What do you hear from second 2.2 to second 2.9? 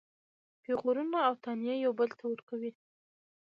ورکوي.